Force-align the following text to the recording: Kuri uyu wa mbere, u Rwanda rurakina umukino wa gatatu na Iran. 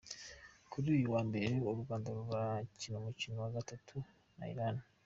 Kuri 0.71 0.87
uyu 0.95 1.07
wa 1.13 1.21
mbere, 1.29 1.53
u 1.71 1.75
Rwanda 1.81 2.09
rurakina 2.17 2.95
umukino 2.99 3.35
wa 3.43 3.53
gatatu 3.57 3.95
na 4.37 4.45
Iran. 4.53 4.77